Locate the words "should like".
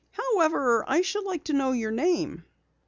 1.01-1.43